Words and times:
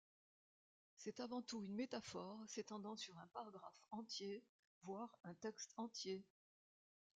C'est 0.95 1.19
avant 1.19 1.43
tout 1.43 1.61
une 1.61 1.75
métaphore 1.75 2.39
s'étendant 2.47 2.95
sur 2.95 3.15
un 3.19 3.27
paragraphe 3.33 3.85
entier, 3.91 4.43
voire 4.81 5.15
un 5.25 5.35
texte 5.35 5.75
entier. 5.77 6.25